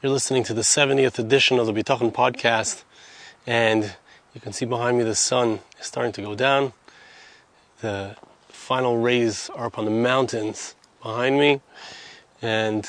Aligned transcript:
You're 0.00 0.12
listening 0.12 0.44
to 0.44 0.54
the 0.54 0.62
70th 0.62 1.18
edition 1.18 1.58
of 1.58 1.66
the 1.66 1.72
Bitachon 1.72 2.12
podcast, 2.12 2.84
and 3.48 3.96
you 4.32 4.40
can 4.40 4.52
see 4.52 4.64
behind 4.64 4.96
me 4.96 5.02
the 5.02 5.16
sun 5.16 5.58
is 5.80 5.86
starting 5.86 6.12
to 6.12 6.22
go 6.22 6.36
down. 6.36 6.72
The 7.80 8.14
final 8.46 8.98
rays 8.98 9.50
are 9.56 9.66
up 9.66 9.76
on 9.76 9.86
the 9.86 9.90
mountains 9.90 10.76
behind 11.02 11.40
me, 11.40 11.60
and 12.40 12.88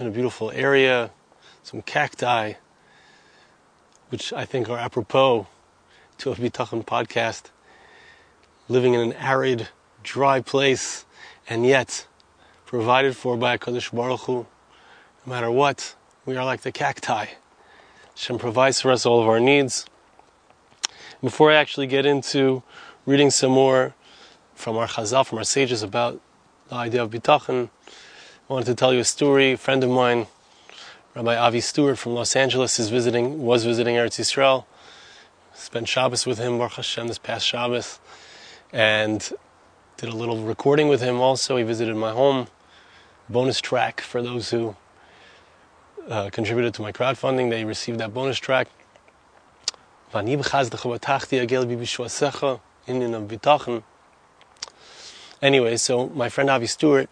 in 0.00 0.08
a 0.08 0.10
beautiful 0.10 0.50
area, 0.50 1.12
some 1.62 1.80
cacti, 1.82 2.54
which 4.08 4.32
I 4.32 4.44
think 4.44 4.68
are 4.68 4.78
apropos 4.78 5.46
to 6.18 6.32
a 6.32 6.34
Bitachon 6.34 6.84
podcast. 6.84 7.50
Living 8.68 8.94
in 8.94 9.00
an 9.00 9.12
arid, 9.12 9.68
dry 10.02 10.40
place, 10.40 11.04
and 11.48 11.64
yet 11.64 12.08
provided 12.64 13.16
for 13.16 13.36
by 13.36 13.54
a 13.54 13.58
Kadosh 13.58 13.94
Baruch 13.94 14.22
Hu, 14.22 14.34
no 14.34 14.46
matter 15.32 15.52
what 15.52 15.94
we 16.26 16.36
are 16.36 16.44
like 16.44 16.62
the 16.62 16.72
cacti. 16.72 17.26
Hashem 18.16 18.38
provides 18.38 18.80
for 18.80 18.90
us 18.90 19.06
all 19.06 19.22
of 19.22 19.28
our 19.28 19.38
needs. 19.38 19.86
Before 21.22 21.52
I 21.52 21.54
actually 21.54 21.86
get 21.86 22.04
into 22.04 22.64
reading 23.06 23.30
some 23.30 23.52
more 23.52 23.94
from 24.56 24.76
our 24.76 24.88
Chazal, 24.88 25.24
from 25.24 25.38
our 25.38 25.44
sages 25.44 25.84
about 25.84 26.20
the 26.68 26.74
idea 26.74 27.04
of 27.04 27.10
bitachon, 27.10 27.70
I 27.86 28.52
wanted 28.52 28.66
to 28.66 28.74
tell 28.74 28.92
you 28.92 29.00
a 29.00 29.04
story. 29.04 29.52
A 29.52 29.56
friend 29.56 29.84
of 29.84 29.90
mine, 29.90 30.26
Rabbi 31.14 31.36
Avi 31.36 31.60
Stewart 31.60 31.96
from 31.96 32.14
Los 32.14 32.34
Angeles, 32.34 32.80
is 32.80 32.90
visiting, 32.90 33.44
was 33.44 33.64
visiting 33.64 33.94
Eretz 33.94 34.18
Yisrael. 34.18 34.64
Spent 35.54 35.86
Shabbos 35.86 36.26
with 36.26 36.38
him, 36.38 36.58
Baruch 36.58 36.72
Hashem, 36.72 37.06
this 37.06 37.18
past 37.18 37.46
Shabbos, 37.46 38.00
and 38.72 39.32
did 39.96 40.08
a 40.08 40.16
little 40.16 40.42
recording 40.42 40.88
with 40.88 41.00
him. 41.00 41.20
Also, 41.20 41.56
he 41.56 41.62
visited 41.62 41.94
my 41.94 42.10
home. 42.10 42.48
Bonus 43.28 43.60
track 43.60 44.00
for 44.00 44.22
those 44.22 44.50
who 44.50 44.74
uh, 46.08 46.30
contributed 46.30 46.74
to 46.74 46.82
my 46.82 46.92
crowdfunding. 46.92 47.50
They 47.50 47.64
received 47.64 47.98
that 48.00 48.14
bonus 48.14 48.38
track. 48.38 48.68
Anyway, 55.42 55.76
so 55.76 56.08
my 56.08 56.28
friend 56.28 56.48
Avi 56.48 56.66
Stewart 56.66 57.10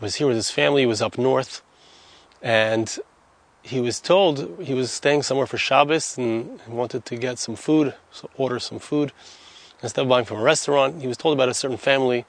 was 0.00 0.16
here 0.16 0.26
with 0.26 0.36
his 0.36 0.50
family. 0.50 0.82
He 0.82 0.86
was 0.86 1.00
up 1.00 1.16
north, 1.16 1.62
and 2.42 2.98
he 3.62 3.80
was 3.80 4.00
told 4.00 4.60
he 4.60 4.74
was 4.74 4.90
staying 4.90 5.22
somewhere 5.22 5.46
for 5.46 5.56
Shabbos 5.56 6.18
and 6.18 6.60
wanted 6.66 7.04
to 7.06 7.16
get 7.16 7.38
some 7.38 7.56
food, 7.56 7.94
so 8.10 8.28
order 8.36 8.58
some 8.58 8.80
food. 8.80 9.12
Instead 9.82 10.02
of 10.02 10.08
buying 10.08 10.24
from 10.24 10.38
a 10.38 10.42
restaurant, 10.42 11.00
he 11.00 11.06
was 11.06 11.16
told 11.16 11.34
about 11.34 11.48
a 11.48 11.54
certain 11.54 11.76
family 11.76 12.24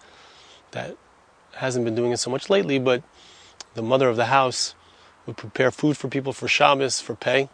that 0.72 0.96
hasn't 1.56 1.84
been 1.84 1.96
doing 1.96 2.12
it 2.12 2.18
so 2.18 2.30
much 2.32 2.50
lately, 2.50 2.80
but 2.80 3.04
the 3.74 3.82
mother 3.82 4.08
of 4.08 4.16
the 4.16 4.26
house 4.26 4.76
would 5.26 5.38
prepare 5.38 5.72
food 5.72 5.98
for 5.98 6.08
people 6.08 6.34
for 6.34 6.48
Shabbos 6.48 7.00
for 7.00 7.16
pay. 7.16 7.50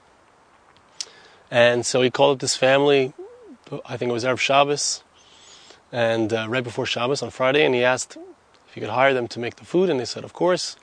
And 1.51 1.85
so 1.85 2.01
he 2.01 2.09
called 2.09 2.35
up 2.35 2.41
this 2.41 2.55
family. 2.55 3.13
I 3.85 3.97
think 3.97 4.09
it 4.09 4.13
was 4.13 4.23
Erev 4.23 4.39
Shabbos, 4.39 5.03
and 5.91 6.33
uh, 6.33 6.47
right 6.49 6.63
before 6.63 6.85
Shabbos 6.85 7.21
on 7.21 7.29
Friday, 7.29 7.63
and 7.65 7.75
he 7.75 7.83
asked 7.83 8.17
if 8.67 8.73
he 8.73 8.81
could 8.81 8.89
hire 8.89 9.13
them 9.13 9.27
to 9.27 9.39
make 9.39 9.57
the 9.57 9.65
food, 9.65 9.89
and 9.89 9.99
they 9.99 10.05
said, 10.05 10.23
of 10.23 10.33
course. 10.33 10.75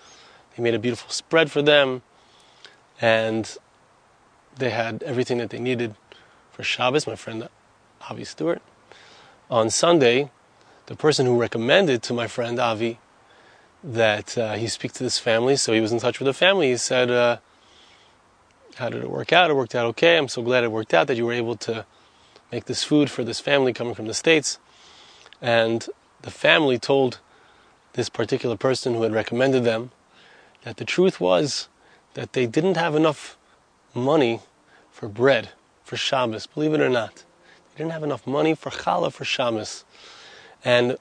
He 0.54 0.62
made 0.62 0.74
a 0.74 0.78
beautiful 0.78 1.10
spread 1.10 1.50
for 1.50 1.60
them, 1.60 2.02
and 3.00 3.56
they 4.56 4.70
had 4.70 5.02
everything 5.02 5.36
that 5.38 5.50
they 5.50 5.58
needed 5.58 5.94
for 6.50 6.62
Shabbos. 6.62 7.06
My 7.06 7.14
friend 7.14 7.48
Avi 8.08 8.24
Stewart. 8.24 8.62
On 9.50 9.68
Sunday, 9.68 10.30
the 10.86 10.96
person 10.96 11.26
who 11.26 11.38
recommended 11.38 12.02
to 12.04 12.14
my 12.14 12.26
friend 12.26 12.58
Avi 12.58 12.98
that 13.86 14.36
uh, 14.36 14.54
he 14.54 14.66
speak 14.66 14.92
to 14.92 15.04
this 15.04 15.18
family. 15.18 15.56
So 15.56 15.72
he 15.72 15.80
was 15.80 15.92
in 15.92 16.00
touch 16.00 16.18
with 16.18 16.26
the 16.26 16.34
family. 16.34 16.70
He 16.70 16.76
said, 16.76 17.10
uh, 17.10 17.38
"How 18.74 18.90
did 18.90 19.02
it 19.02 19.10
work 19.10 19.32
out? 19.32 19.50
It 19.50 19.54
worked 19.54 19.74
out 19.74 19.86
okay. 19.86 20.18
I'm 20.18 20.28
so 20.28 20.42
glad 20.42 20.64
it 20.64 20.72
worked 20.72 20.92
out 20.92 21.06
that 21.06 21.16
you 21.16 21.24
were 21.24 21.32
able 21.32 21.56
to 21.58 21.86
make 22.50 22.64
this 22.64 22.82
food 22.82 23.10
for 23.10 23.22
this 23.22 23.40
family 23.40 23.72
coming 23.72 23.94
from 23.94 24.06
the 24.06 24.14
states." 24.14 24.58
And 25.40 25.86
the 26.22 26.30
family 26.30 26.78
told 26.78 27.20
this 27.92 28.08
particular 28.08 28.56
person 28.56 28.94
who 28.94 29.02
had 29.02 29.12
recommended 29.12 29.64
them 29.64 29.92
that 30.64 30.76
the 30.76 30.84
truth 30.84 31.20
was 31.20 31.68
that 32.14 32.32
they 32.32 32.46
didn't 32.46 32.76
have 32.76 32.94
enough 32.94 33.36
money 33.94 34.40
for 34.90 35.08
bread 35.08 35.50
for 35.84 35.96
Shabbos. 35.96 36.46
Believe 36.46 36.74
it 36.74 36.80
or 36.80 36.88
not, 36.88 37.14
they 37.16 37.78
didn't 37.78 37.92
have 37.92 38.02
enough 38.02 38.26
money 38.26 38.54
for 38.54 38.70
challah 38.70 39.12
for 39.12 39.24
Shabbos. 39.24 39.84
And 40.64 40.96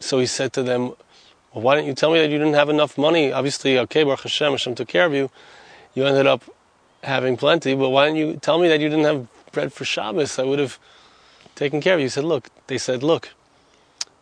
so 0.00 0.18
he 0.18 0.26
said 0.26 0.52
to 0.54 0.62
them, 0.62 0.94
well, 1.52 1.62
why 1.62 1.74
didn't 1.74 1.88
you 1.88 1.94
tell 1.94 2.12
me 2.12 2.20
that 2.20 2.30
you 2.30 2.38
didn't 2.38 2.54
have 2.54 2.68
enough 2.68 2.96
money? 2.96 3.32
Obviously, 3.32 3.78
okay, 3.78 4.04
Baruch 4.04 4.20
Hashem, 4.20 4.52
Hashem 4.52 4.74
took 4.76 4.88
care 4.88 5.06
of 5.06 5.14
you. 5.14 5.30
You 5.94 6.06
ended 6.06 6.26
up 6.26 6.44
having 7.02 7.36
plenty, 7.36 7.74
but 7.74 7.90
why 7.90 8.06
didn't 8.06 8.18
you 8.18 8.36
tell 8.36 8.58
me 8.58 8.68
that 8.68 8.80
you 8.80 8.88
didn't 8.88 9.04
have 9.04 9.26
bread 9.50 9.72
for 9.72 9.84
Shabbos? 9.84 10.38
I 10.38 10.44
would 10.44 10.60
have 10.60 10.78
taken 11.56 11.80
care 11.80 11.94
of 11.94 12.00
you. 12.00 12.06
He 12.06 12.10
said, 12.10 12.24
look, 12.24 12.48
they 12.68 12.78
said, 12.78 13.02
look, 13.02 13.30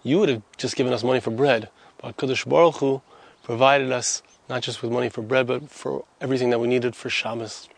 you 0.02 0.18
would 0.18 0.28
have 0.28 0.42
just 0.56 0.74
given 0.74 0.92
us 0.92 1.04
money 1.04 1.20
for 1.20 1.30
bread, 1.30 1.68
but 1.98 2.16
Kadosh 2.16 2.48
Baruch 2.48 2.76
Hu 2.76 3.02
provided 3.42 3.92
us 3.92 4.22
not 4.48 4.62
just 4.62 4.82
with 4.82 4.90
money 4.90 5.10
for 5.10 5.20
bread, 5.20 5.46
but 5.46 5.70
for 5.70 6.04
everything 6.20 6.48
that 6.50 6.58
we 6.58 6.66
needed 6.66 6.96
for 6.96 7.10
Shabbos. 7.10 7.68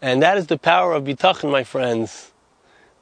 And 0.00 0.22
that 0.22 0.36
is 0.36 0.46
the 0.46 0.58
power 0.58 0.92
of 0.92 1.04
bitachon, 1.04 1.50
my 1.50 1.64
friends. 1.64 2.30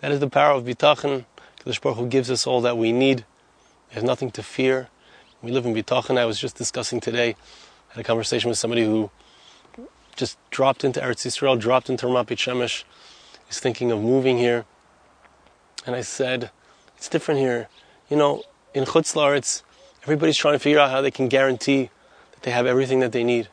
That 0.00 0.12
is 0.12 0.21
the 0.21 0.31
power 0.31 0.54
of 0.54 0.65
bitachon. 0.65 1.26
Kadosh 1.60 1.81
Baruch 1.82 1.98
Hu 1.98 2.06
gives 2.06 2.31
us 2.31 2.47
all 2.47 2.62
that 2.62 2.78
we 2.78 2.92
need. 2.92 3.26
We 3.91 3.97
have 3.97 4.04
nothing 4.04 4.31
to 4.31 4.42
fear. 4.42 4.88
We 5.44 5.50
live 5.50 5.66
in 5.66 5.75
Bitachon. 5.75 6.16
I 6.16 6.25
was 6.25 6.41
just 6.41 6.56
discussing 6.56 7.00
today, 7.00 7.37
had 7.88 8.00
a 8.00 8.03
conversation 8.03 8.49
with 8.49 8.56
somebody 8.56 8.82
who 8.82 9.10
just 10.16 10.38
dropped 10.50 10.84
into 10.84 11.00
Eretz 11.00 11.27
Yisrael, 11.27 11.60
dropped 11.60 11.91
into 11.91 12.06
Ramat 12.06 12.28
Shemesh, 12.28 12.84
is 13.50 13.60
thinking 13.60 13.93
of 13.93 14.00
moving 14.00 14.38
here. 14.38 14.65
And 15.84 15.94
I 15.94 16.00
said, 16.00 16.50
it's 16.97 17.10
different 17.10 17.41
here. 17.41 17.69
You 18.09 18.16
know, 18.16 18.43
in 18.72 18.84
Chutz 18.84 19.15
La'aretz, 19.15 19.60
everybody's 20.04 20.38
trying 20.38 20.54
to 20.54 20.59
figure 20.59 20.78
out 20.78 20.91
how 20.91 21.03
they 21.03 21.10
can 21.10 21.28
guarantee 21.28 21.91
that 22.33 22.43
they 22.43 22.50
have 22.50 22.65
everything 22.65 23.00
that 23.00 23.12
they 23.12 23.22
need. 23.22 23.49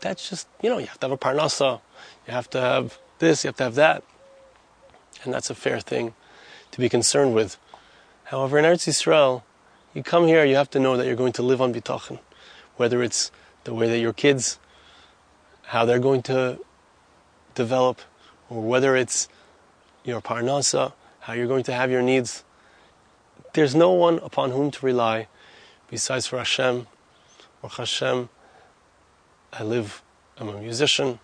That's 0.00 0.30
just, 0.30 0.48
you 0.62 0.70
know, 0.70 0.78
you 0.78 0.86
have 0.86 0.98
to 1.00 1.08
have 1.08 1.12
a 1.12 1.18
parnasa, 1.18 1.82
you 2.26 2.32
have 2.32 2.48
to 2.48 2.60
have 2.62 2.98
this, 3.18 3.44
you 3.44 3.48
have 3.48 3.56
to 3.56 3.64
have 3.64 3.74
that. 3.74 4.02
And 5.24 5.34
that's 5.34 5.50
a 5.50 5.54
fair 5.54 5.78
thing 5.78 6.14
to 6.70 6.80
be 6.80 6.88
concerned 6.88 7.34
with. 7.34 7.58
However, 8.24 8.58
in 8.58 8.64
Eretz 8.64 8.88
Yisrael, 8.88 9.42
you 9.94 10.02
come 10.02 10.26
here, 10.26 10.44
you 10.44 10.56
have 10.56 10.70
to 10.70 10.80
know 10.80 10.96
that 10.96 11.06
you're 11.06 11.16
going 11.16 11.32
to 11.34 11.42
live 11.42 11.60
on 11.60 11.72
bitachon, 11.74 12.18
whether 12.76 13.02
it's 13.02 13.30
the 13.64 13.74
way 13.74 13.88
that 13.88 13.98
your 13.98 14.12
kids, 14.12 14.58
how 15.62 15.84
they're 15.84 15.98
going 15.98 16.22
to 16.22 16.58
develop, 17.54 18.00
or 18.48 18.62
whether 18.62 18.96
it's 18.96 19.28
your 20.04 20.20
parnasa, 20.20 20.92
how 21.20 21.32
you're 21.32 21.46
going 21.46 21.64
to 21.64 21.72
have 21.72 21.90
your 21.90 22.02
needs. 22.02 22.44
There's 23.54 23.74
no 23.74 23.92
one 23.92 24.18
upon 24.20 24.50
whom 24.50 24.70
to 24.70 24.86
rely 24.86 25.28
besides 25.88 26.26
for 26.26 26.38
Hashem 26.38 26.86
or 27.60 27.70
Hashem. 27.70 28.28
I 29.52 29.62
live, 29.62 30.02
I'm 30.38 30.48
a 30.48 30.58
musician, 30.58 31.20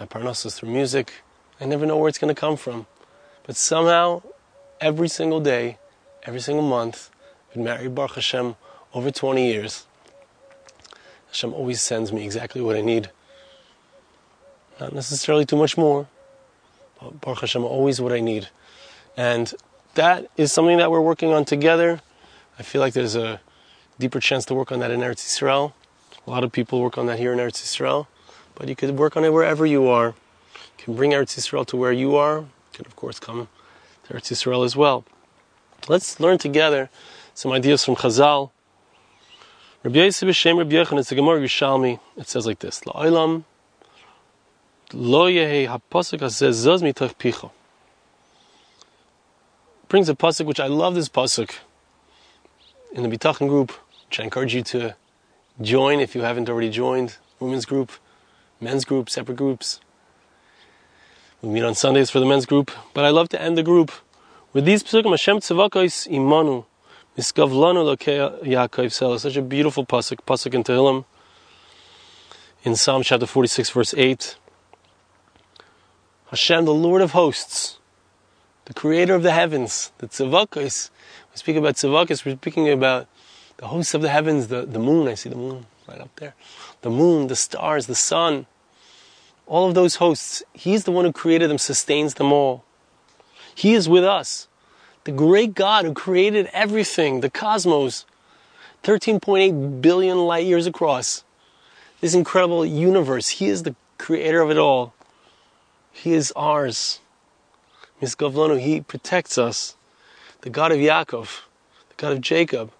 my 0.00 0.06
parnasa 0.06 0.46
is 0.46 0.54
through 0.54 0.70
music. 0.70 1.12
I 1.60 1.64
never 1.64 1.86
know 1.86 1.96
where 1.96 2.08
it's 2.08 2.18
going 2.18 2.34
to 2.34 2.38
come 2.38 2.56
from. 2.56 2.86
But 3.44 3.56
somehow, 3.56 4.22
every 4.80 5.08
single 5.08 5.40
day, 5.40 5.78
every 6.24 6.40
single 6.40 6.66
month, 6.66 7.10
been 7.56 7.64
married 7.64 7.94
Baruch 7.94 8.16
Hashem 8.16 8.54
over 8.92 9.10
20 9.10 9.46
years. 9.46 9.86
Hashem 11.28 11.54
always 11.54 11.80
sends 11.80 12.12
me 12.12 12.24
exactly 12.24 12.60
what 12.60 12.76
I 12.76 12.82
need. 12.82 13.10
Not 14.78 14.92
necessarily 14.92 15.46
too 15.46 15.56
much 15.56 15.76
more, 15.78 16.06
but 17.00 17.20
Baruch 17.20 17.40
Hashem 17.40 17.64
always 17.64 18.00
what 18.00 18.12
I 18.12 18.20
need. 18.20 18.48
And 19.16 19.54
that 19.94 20.30
is 20.36 20.52
something 20.52 20.76
that 20.76 20.90
we're 20.90 21.00
working 21.00 21.32
on 21.32 21.46
together. 21.46 22.00
I 22.58 22.62
feel 22.62 22.80
like 22.82 22.92
there's 22.92 23.16
a 23.16 23.40
deeper 23.98 24.20
chance 24.20 24.44
to 24.46 24.54
work 24.54 24.70
on 24.70 24.80
that 24.80 24.90
in 24.90 25.00
Eretz 25.00 25.24
Yisrael. 25.24 25.72
A 26.26 26.30
lot 26.30 26.44
of 26.44 26.52
people 26.52 26.82
work 26.82 26.98
on 26.98 27.06
that 27.06 27.18
here 27.18 27.32
in 27.32 27.38
Eretz 27.38 27.62
Yisrael, 27.62 28.06
but 28.54 28.68
you 28.68 28.76
could 28.76 28.98
work 28.98 29.16
on 29.16 29.24
it 29.24 29.32
wherever 29.32 29.64
you 29.64 29.86
are. 29.88 30.08
You 30.08 30.84
can 30.84 30.94
bring 30.94 31.12
Eretz 31.12 31.38
Yisrael 31.38 31.66
to 31.68 31.76
where 31.76 31.92
you 31.92 32.16
are. 32.16 32.40
You 32.40 32.48
can, 32.74 32.86
of 32.86 32.96
course, 32.96 33.18
come 33.18 33.48
to 34.04 34.14
Eretz 34.14 34.30
Yisrael 34.30 34.64
as 34.64 34.76
well. 34.76 35.06
Let's 35.88 36.20
learn 36.20 36.36
together 36.36 36.90
some 37.36 37.52
ideas 37.52 37.84
from 37.84 37.96
Chazal. 37.96 38.50
Rabbi 39.84 39.98
Rabbi 39.98 40.10
Yochanan, 40.10 40.98
it's 40.98 41.12
Gemara 41.12 41.38
Yerushalmi. 41.38 42.00
It 42.16 42.28
says 42.28 42.46
like 42.46 42.60
this: 42.60 42.80
La'olam 42.80 43.44
lo 44.94 45.30
yehi 45.30 45.68
hapasuk. 45.68 47.50
Brings 49.88 50.08
a 50.08 50.14
pasuk 50.14 50.46
which 50.46 50.58
I 50.58 50.66
love. 50.66 50.94
This 50.94 51.10
pasuk 51.10 51.56
in 52.92 53.02
the 53.02 53.14
Bitachon 53.14 53.48
group, 53.48 53.70
which 54.08 54.18
I 54.18 54.24
encourage 54.24 54.54
you 54.54 54.62
to 54.62 54.96
join 55.60 56.00
if 56.00 56.14
you 56.14 56.22
haven't 56.22 56.48
already 56.48 56.70
joined. 56.70 57.18
Women's 57.38 57.66
group, 57.66 57.92
men's 58.62 58.86
group, 58.86 59.10
separate 59.10 59.36
groups. 59.36 59.80
We 61.42 61.50
meet 61.50 61.64
on 61.64 61.74
Sundays 61.74 62.08
for 62.08 62.18
the 62.18 62.26
men's 62.26 62.46
group, 62.46 62.70
but 62.94 63.04
I 63.04 63.10
love 63.10 63.28
to 63.28 63.40
end 63.40 63.58
the 63.58 63.62
group 63.62 63.92
with 64.54 64.64
these 64.64 64.82
pasukim. 64.82 65.10
Hashem 65.10 65.36
imanu 65.36 66.64
Miskavlanu 67.16 67.96
Yaakov 67.96 69.20
Such 69.20 69.36
a 69.36 69.42
beautiful 69.42 69.86
pasuk, 69.86 70.18
pasuk 70.26 70.52
in 70.52 70.62
Tehillim. 70.62 71.06
in 72.62 72.76
Psalm 72.76 73.02
chapter 73.02 73.24
46, 73.24 73.70
verse 73.70 73.94
8. 73.96 74.36
Hashem, 76.26 76.66
the 76.66 76.74
Lord 76.74 77.00
of 77.00 77.12
hosts, 77.12 77.78
the 78.66 78.74
creator 78.74 79.14
of 79.14 79.22
the 79.22 79.32
heavens, 79.32 79.92
the 79.96 80.08
tzavakos. 80.08 80.90
We 81.32 81.36
speak 81.38 81.56
about 81.56 81.76
tzavakos, 81.76 82.26
we're 82.26 82.36
speaking 82.36 82.68
about 82.68 83.06
the 83.56 83.68
hosts 83.68 83.94
of 83.94 84.02
the 84.02 84.10
heavens, 84.10 84.48
the, 84.48 84.66
the 84.66 84.78
moon. 84.78 85.08
I 85.08 85.14
see 85.14 85.30
the 85.30 85.36
moon 85.36 85.64
right 85.88 86.00
up 86.00 86.14
there. 86.16 86.34
The 86.82 86.90
moon, 86.90 87.28
the 87.28 87.36
stars, 87.36 87.86
the 87.86 87.94
sun. 87.94 88.44
All 89.46 89.66
of 89.66 89.74
those 89.74 89.94
hosts, 89.94 90.42
He's 90.52 90.84
the 90.84 90.92
one 90.92 91.06
who 91.06 91.12
created 91.12 91.48
them, 91.48 91.56
sustains 91.56 92.14
them 92.14 92.30
all. 92.30 92.62
He 93.54 93.72
is 93.72 93.88
with 93.88 94.04
us. 94.04 94.48
The 95.06 95.12
great 95.12 95.54
God 95.54 95.84
who 95.84 95.94
created 95.94 96.50
everything, 96.52 97.20
the 97.20 97.30
cosmos, 97.30 98.06
13.8 98.82 99.80
billion 99.80 100.18
light 100.18 100.44
years 100.44 100.66
across. 100.66 101.22
This 102.00 102.12
incredible 102.12 102.66
universe. 102.66 103.28
He 103.28 103.46
is 103.46 103.62
the 103.62 103.76
creator 103.98 104.40
of 104.40 104.50
it 104.50 104.58
all. 104.58 104.94
He 105.92 106.12
is 106.12 106.32
ours. 106.34 106.98
Miskavlonu, 108.02 108.58
He 108.58 108.80
protects 108.80 109.38
us. 109.38 109.76
The 110.40 110.50
God 110.50 110.72
of 110.72 110.78
Yaakov, 110.78 111.42
the 111.90 111.94
God 111.96 112.12
of 112.12 112.20
Jacob. 112.20 112.72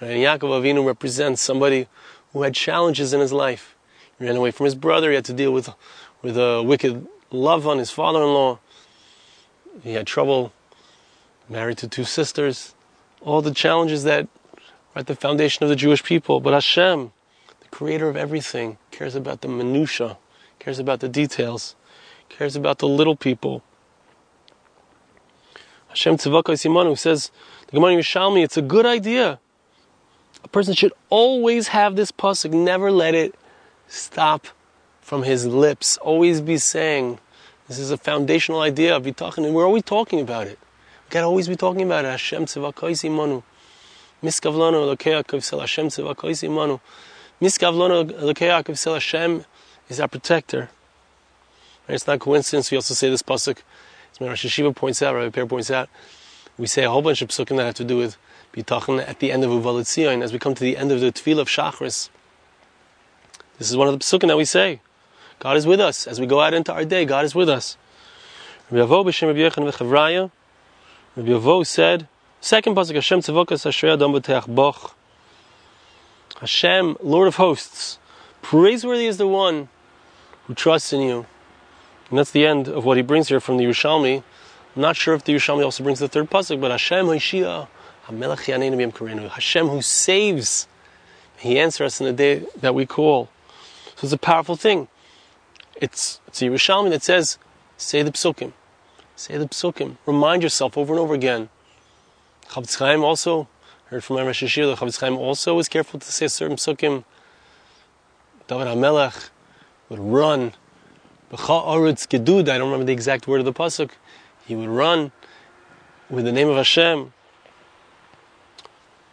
Right? 0.00 0.12
And 0.12 0.20
Yaakov 0.20 0.62
Avinu 0.62 0.86
represents 0.86 1.42
somebody 1.42 1.88
who 2.32 2.42
had 2.42 2.54
challenges 2.54 3.12
in 3.12 3.18
his 3.18 3.32
life. 3.32 3.74
He 4.20 4.24
ran 4.24 4.36
away 4.36 4.52
from 4.52 4.66
his 4.66 4.76
brother. 4.76 5.08
He 5.10 5.16
had 5.16 5.24
to 5.24 5.32
deal 5.32 5.52
with, 5.52 5.68
with 6.22 6.38
a 6.38 6.62
wicked 6.62 7.08
Lavan 7.32 7.80
his 7.80 7.90
father-in-law. 7.90 8.60
He 9.82 9.94
had 9.94 10.06
trouble 10.06 10.52
married 11.48 11.78
to 11.78 11.88
two 11.88 12.04
sisters. 12.04 12.74
All 13.20 13.42
the 13.42 13.54
challenges 13.54 14.04
that 14.04 14.28
are 14.94 15.00
at 15.00 15.06
the 15.06 15.16
foundation 15.16 15.64
of 15.64 15.70
the 15.70 15.76
Jewish 15.76 16.02
people. 16.02 16.40
But 16.40 16.54
Hashem, 16.54 17.12
the 17.60 17.68
creator 17.68 18.08
of 18.08 18.16
everything, 18.16 18.78
cares 18.90 19.14
about 19.14 19.40
the 19.40 19.48
minutiae, 19.48 20.18
cares 20.58 20.78
about 20.78 21.00
the 21.00 21.08
details, 21.08 21.74
cares 22.28 22.56
about 22.56 22.78
the 22.78 22.88
little 22.88 23.16
people. 23.16 23.62
Hashem 25.88 26.16
Tzivakos 26.16 26.64
imanu 26.64 26.98
says, 26.98 27.30
the 27.66 27.72
Gemara 27.72 27.94
Yerushalmi, 27.94 28.42
it's 28.42 28.56
a 28.56 28.62
good 28.62 28.84
idea. 28.84 29.38
A 30.42 30.48
person 30.48 30.74
should 30.74 30.92
always 31.08 31.68
have 31.68 31.96
this 31.96 32.10
pasuk, 32.10 32.52
never 32.52 32.90
let 32.90 33.14
it 33.14 33.34
stop 33.86 34.48
from 35.00 35.22
his 35.22 35.46
lips. 35.46 35.96
Always 35.98 36.40
be 36.40 36.58
saying, 36.58 37.20
this 37.68 37.78
is 37.78 37.90
a 37.90 37.96
foundational 37.96 38.60
idea 38.60 38.96
of 38.96 39.16
talking, 39.16 39.44
and 39.44 39.54
we're 39.54 39.64
always 39.64 39.84
talking 39.84 40.20
about 40.20 40.46
it. 40.46 40.58
Gotta 41.14 41.26
always 41.26 41.46
be 41.46 41.54
talking 41.54 41.82
about 41.82 42.04
it. 42.04 42.08
Hashem 42.08 42.46
Tzivakos 42.46 43.04
imanu. 43.08 43.44
Miskavlano 44.20 44.96
Lakeakov 44.96 45.60
Hashem 45.60 45.86
Tzivakos 45.86 46.42
imanu. 46.42 46.80
Miskavlano 47.40 48.10
Lakeakov 48.10 48.92
Hashem 48.92 49.44
is 49.88 50.00
our 50.00 50.08
protector. 50.08 50.70
And 51.86 51.94
It's 51.94 52.08
not 52.08 52.18
coincidence. 52.18 52.72
We 52.72 52.78
also 52.78 52.94
say 52.94 53.10
this 53.10 53.22
pasuk 53.22 53.58
as 54.10 54.26
Rosh 54.26 54.44
Hashiva 54.44 54.74
points 54.74 55.02
out, 55.02 55.14
Rabbi 55.14 55.30
Per 55.30 55.46
points 55.46 55.70
out, 55.70 55.88
we 56.58 56.66
say 56.66 56.82
a 56.82 56.90
whole 56.90 57.00
bunch 57.00 57.22
of 57.22 57.28
psukim 57.28 57.58
that 57.58 57.64
have 57.66 57.74
to 57.76 57.84
do 57.84 57.96
with 57.96 58.16
bitachon 58.52 59.08
at 59.08 59.20
the 59.20 59.30
end 59.30 59.44
of 59.44 59.50
Uvalit 59.50 60.20
as 60.20 60.32
we 60.32 60.40
come 60.40 60.56
to 60.56 60.64
the 60.64 60.76
end 60.76 60.90
of 60.90 61.00
the 61.00 61.12
Tefillah 61.12 61.42
of 61.42 61.48
Shachris. 61.48 62.08
This 63.58 63.70
is 63.70 63.76
one 63.76 63.86
of 63.86 63.94
the 63.96 64.00
psukim 64.00 64.26
that 64.26 64.36
we 64.36 64.44
say. 64.44 64.80
God 65.38 65.56
is 65.56 65.64
with 65.64 65.78
us 65.78 66.08
as 66.08 66.18
we 66.18 66.26
go 66.26 66.40
out 66.40 66.54
into 66.54 66.72
our 66.72 66.84
day. 66.84 67.04
God 67.04 67.24
is 67.24 67.36
with 67.36 67.48
us. 67.48 67.76
Rabbi 68.68 68.84
Yavo 68.84 69.04
b'shem 69.04 69.28
Rabbi 69.28 69.38
Yechon. 69.38 70.32
Rabbi 71.16 71.28
Yavo 71.28 71.64
said, 71.64 72.08
second 72.40 72.74
pasuk 72.74 72.94
Hashem 72.94 73.20
tzevokas 73.20 73.64
ashrei 73.64 73.92
adam 73.92 74.12
b'teach 74.12 74.52
boch. 74.52 74.94
Hashem, 76.40 76.96
Lord 77.00 77.28
of 77.28 77.36
hosts, 77.36 78.00
praiseworthy 78.42 79.06
is 79.06 79.16
the 79.16 79.28
one 79.28 79.68
who 80.46 80.54
trusts 80.54 80.92
in 80.92 81.00
you. 81.02 81.26
And 82.10 82.18
that's 82.18 82.32
the 82.32 82.44
end 82.44 82.66
of 82.66 82.84
what 82.84 82.96
he 82.96 83.02
brings 83.04 83.28
here 83.28 83.38
from 83.38 83.58
the 83.58 83.64
Yerushalmi. 83.64 84.24
I'm 84.74 84.82
not 84.82 84.96
sure 84.96 85.14
if 85.14 85.22
the 85.22 85.32
Yerushalmi 85.32 85.64
also 85.64 85.84
brings 85.84 86.00
the 86.00 86.08
third 86.08 86.28
pasuk, 86.30 86.60
but 86.60 86.72
Hashem 86.72 87.06
Hoshia, 87.06 87.68
Hashem 89.30 89.68
who 89.68 89.82
saves, 89.82 90.68
He 91.38 91.58
answers 91.60 91.86
us 91.86 92.00
in 92.00 92.06
the 92.06 92.12
day 92.12 92.42
that 92.60 92.74
we 92.74 92.86
call. 92.86 93.30
So 93.94 94.06
it's 94.06 94.12
a 94.12 94.18
powerful 94.18 94.56
thing. 94.56 94.88
It's 95.80 96.20
it's 96.26 96.42
a 96.42 96.46
Yerushalmi 96.46 96.90
that 96.90 97.04
says, 97.04 97.38
say 97.76 98.02
the 98.02 98.10
psukim, 98.10 98.52
say 99.16 99.36
the 99.36 99.46
psukim, 99.46 99.96
remind 100.06 100.42
yourself 100.42 100.76
over 100.76 100.92
and 100.92 101.00
over 101.00 101.14
again. 101.14 101.48
Chofetz 102.48 102.78
Chaim 102.78 103.02
also 103.02 103.48
heard 103.86 104.04
from 104.04 104.16
Rosh 104.16 104.42
Hashir. 104.42 104.74
The 104.74 104.84
Chofetz 104.84 105.00
Chaim 105.00 105.16
also 105.16 105.54
was 105.54 105.68
careful 105.68 106.00
to 106.00 106.12
say 106.12 106.28
certain 106.28 106.56
psukim. 106.56 107.04
David 108.46 108.66
HaMelech 108.66 109.30
would 109.88 109.98
run 109.98 110.52
Gedud, 111.30 112.48
I 112.48 112.58
don't 112.58 112.70
remember 112.70 112.84
the 112.84 112.92
exact 112.92 113.26
word 113.26 113.40
of 113.40 113.44
the 113.44 113.52
pasuk. 113.52 113.90
He 114.46 114.54
would 114.54 114.68
run 114.68 115.10
with 116.10 116.24
the 116.24 116.32
name 116.32 116.48
of 116.48 116.56
Hashem, 116.56 117.12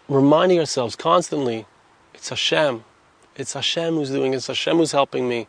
reminding 0.07 0.59
ourselves 0.59 0.95
constantly, 0.95 1.65
it's 2.13 2.29
Hashem. 2.29 2.83
It's 3.35 3.53
Hashem 3.53 3.95
who's 3.95 4.11
doing 4.11 4.33
it. 4.33 4.37
It's 4.37 4.47
Hashem 4.47 4.77
who's 4.77 4.91
helping 4.91 5.27
me. 5.27 5.47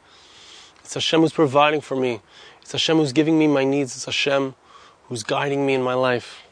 It's 0.80 0.94
Hashem 0.94 1.20
who's 1.20 1.32
providing 1.32 1.80
for 1.80 1.96
me. 1.96 2.20
It's 2.62 2.72
Hashem 2.72 2.96
who's 2.96 3.12
giving 3.12 3.38
me 3.38 3.46
my 3.46 3.64
needs. 3.64 3.94
It's 3.94 4.06
Hashem 4.06 4.54
who's 5.08 5.22
guiding 5.22 5.66
me 5.66 5.74
in 5.74 5.82
my 5.82 5.94
life. 5.94 6.42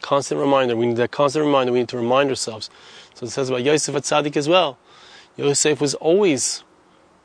Constant 0.00 0.40
reminder. 0.40 0.76
We 0.76 0.86
need 0.86 0.96
that 0.96 1.10
constant 1.10 1.44
reminder. 1.44 1.72
We 1.72 1.80
need 1.80 1.88
to 1.90 1.96
remind 1.96 2.30
ourselves. 2.30 2.70
So 3.14 3.26
it 3.26 3.30
says 3.30 3.48
about 3.50 3.62
Yosef 3.62 3.94
at 3.94 4.04
Tzaddik 4.04 4.36
as 4.36 4.48
well. 4.48 4.78
Yosef 5.36 5.80
was 5.80 5.94
always 5.94 6.64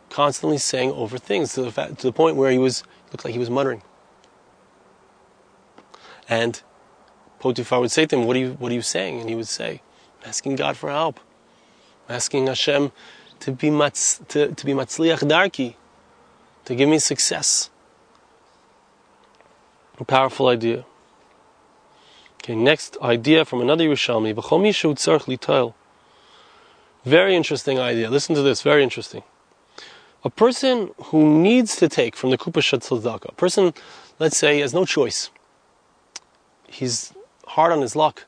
constantly 0.10 0.57
saying 0.57 0.92
over 0.92 1.18
things 1.18 1.54
to 1.54 1.63
the, 1.63 1.71
to 1.71 2.07
the 2.07 2.12
point 2.12 2.36
where 2.36 2.51
he 2.51 2.57
was 2.57 2.83
looked 3.12 3.25
like 3.25 3.33
he 3.33 3.39
was 3.39 3.50
muttering. 3.50 3.81
And 6.27 6.62
Potiphar 7.39 7.80
would 7.80 7.92
say 7.92 8.06
to 8.06 8.15
him, 8.15 8.25
"What 8.25 8.36
are 8.36 8.39
you 8.39 8.54
What 8.54 8.71
are 8.71 8.75
you 8.75 8.81
saying?" 8.81 9.19
And 9.19 9.30
he 9.30 9.36
would 9.36 9.48
say, 9.48 9.81
"I'm 10.21 10.30
asking 10.30 10.56
God 10.56 10.77
for 10.77 10.89
help, 10.89 11.19
I'm 12.07 12.15
asking 12.15 12.48
Hashem 12.48 12.92
to 13.42 13.51
be 13.51 13.69
matz, 13.69 14.21
to, 14.30 14.54
to 14.54 14.65
be 14.65 14.74
matzliach 14.74 15.19
darki, 15.19 15.75
to 16.65 16.75
give 16.75 16.89
me 16.89 17.00
success." 17.00 17.69
A 20.00 20.06
powerful 20.06 20.48
idea. 20.48 20.86
Okay, 22.38 22.56
next 22.56 22.98
idea 23.01 23.45
from 23.45 23.62
another 23.62 23.86
Yerushalmi. 23.86 25.74
Very 27.06 27.36
interesting 27.36 27.80
idea. 27.80 28.10
Listen 28.10 28.36
to 28.36 28.42
this. 28.42 28.62
Very 28.62 28.83
interesting 28.83 29.24
a 30.24 30.30
person 30.30 30.91
who 31.05 31.41
needs 31.41 31.75
to 31.75 31.89
take 31.89 32.15
from 32.15 32.29
the 32.29 32.38
Kupa 32.38 32.62
Tzedakah, 32.62 33.29
a 33.29 33.36
person, 33.36 33.74
let's 34.20 34.38
say, 34.38 34.60
has 34.60 34.74
no 34.74 34.86
choice. 34.86 35.29
He's 36.67 37.13
hard 37.46 37.72
on 37.72 37.82
his 37.82 37.96
luck. 37.96 38.25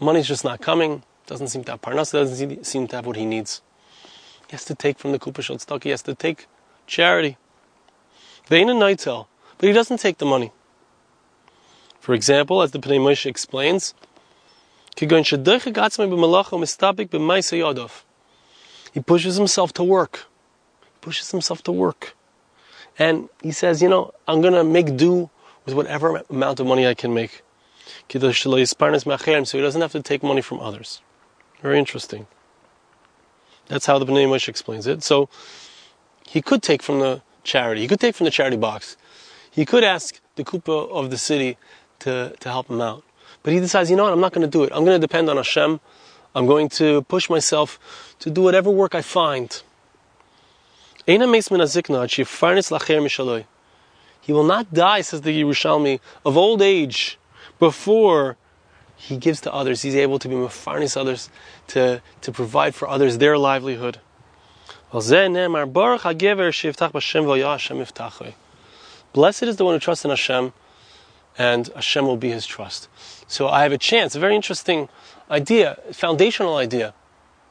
Money's 0.00 0.28
just 0.28 0.44
not 0.44 0.60
coming. 0.60 1.02
Doesn't 1.26 1.48
seem 1.48 1.64
to 1.64 1.72
have 1.72 1.82
parnas. 1.82 2.12
Doesn't 2.12 2.64
seem 2.64 2.86
to 2.88 2.96
have 2.96 3.06
what 3.06 3.16
he 3.16 3.26
needs. 3.26 3.62
He 4.46 4.52
has 4.52 4.64
to 4.66 4.74
take 4.74 4.98
from 4.98 5.12
the 5.12 5.18
Kupa 5.18 5.40
Tzedakah. 5.42 5.82
He 5.82 5.90
has 5.90 6.02
to 6.02 6.14
take 6.14 6.46
charity. 6.86 7.36
Vein 8.46 8.68
and 8.68 8.80
Nightel, 8.80 9.26
but 9.58 9.66
he 9.66 9.72
doesn't 9.72 9.98
take 9.98 10.18
the 10.18 10.26
money. 10.26 10.52
For 12.00 12.14
example, 12.14 12.60
as 12.60 12.72
the 12.72 12.78
Pnei 12.78 13.00
Moshe 13.00 13.24
explains, 13.24 13.94
he 14.96 15.06
pushes 19.00 19.36
himself 19.36 19.72
to 19.72 19.82
work 19.82 20.26
He 20.92 20.98
pushes 21.00 21.30
himself 21.30 21.62
to 21.64 21.72
work. 21.72 22.14
And 22.98 23.28
he 23.42 23.50
says, 23.50 23.82
you 23.82 23.88
know, 23.88 24.12
I'm 24.28 24.40
going 24.40 24.54
to 24.54 24.62
make 24.62 24.96
do 24.96 25.30
with 25.64 25.74
whatever 25.74 26.22
amount 26.30 26.60
of 26.60 26.66
money 26.66 26.86
I 26.86 26.94
can 26.94 27.12
make. 27.12 27.42
So 28.08 28.18
he 28.18 29.62
doesn't 29.62 29.80
have 29.80 29.92
to 29.92 30.02
take 30.02 30.22
money 30.22 30.42
from 30.42 30.60
others. 30.60 31.00
Very 31.62 31.78
interesting. 31.78 32.26
That's 33.66 33.86
how 33.86 33.98
the 33.98 34.04
Pnei 34.04 34.28
Moshe 34.28 34.48
explains 34.48 34.86
it. 34.86 35.02
So 35.02 35.28
he 36.34 36.42
could 36.42 36.62
take 36.64 36.82
from 36.82 36.98
the 36.98 37.22
charity. 37.44 37.82
He 37.82 37.86
could 37.86 38.00
take 38.00 38.16
from 38.16 38.24
the 38.24 38.30
charity 38.32 38.56
box. 38.56 38.96
He 39.52 39.64
could 39.64 39.84
ask 39.84 40.20
the 40.34 40.42
kupa 40.42 40.90
of 40.90 41.10
the 41.12 41.16
city 41.16 41.56
to, 42.00 42.34
to 42.40 42.48
help 42.48 42.68
him 42.68 42.80
out. 42.80 43.04
But 43.44 43.52
he 43.52 43.60
decides, 43.60 43.88
you 43.88 43.94
know 43.94 44.02
what, 44.02 44.12
I'm 44.12 44.20
not 44.20 44.32
going 44.32 44.44
to 44.44 44.50
do 44.50 44.64
it. 44.64 44.72
I'm 44.74 44.84
going 44.84 45.00
to 45.00 45.06
depend 45.06 45.30
on 45.30 45.36
Hashem. 45.36 45.78
I'm 46.34 46.46
going 46.46 46.68
to 46.70 47.02
push 47.02 47.30
myself 47.30 47.78
to 48.18 48.30
do 48.30 48.42
whatever 48.42 48.68
work 48.68 48.96
I 48.96 49.02
find. 49.02 49.62
He 51.06 51.16
will 51.16 51.28
not 54.44 54.74
die, 54.74 55.00
says 55.02 55.20
the 55.20 55.40
Yerushalmi, 55.40 56.00
of 56.26 56.36
old 56.36 56.62
age 56.62 57.16
before 57.60 58.36
he 58.96 59.16
gives 59.18 59.40
to 59.42 59.54
others. 59.54 59.82
He's 59.82 59.94
able 59.94 60.18
to 60.18 60.28
be 60.28 60.34
mafarnis 60.34 60.96
others, 60.96 61.30
to, 61.68 62.02
to 62.22 62.32
provide 62.32 62.74
for 62.74 62.88
others 62.88 63.18
their 63.18 63.38
livelihood. 63.38 64.00
Blessed 69.12 69.42
is 69.42 69.56
the 69.56 69.64
one 69.64 69.74
who 69.74 69.78
trusts 69.78 70.04
in 70.04 70.10
Hashem, 70.10 70.52
and 71.36 71.68
Hashem 71.68 72.06
will 72.06 72.16
be 72.16 72.30
his 72.30 72.46
trust. 72.46 72.88
So 73.26 73.48
I 73.48 73.62
have 73.62 73.72
a 73.72 73.78
chance, 73.78 74.14
a 74.14 74.20
very 74.20 74.36
interesting 74.36 74.88
idea, 75.30 75.78
foundational 75.92 76.56
idea. 76.56 76.94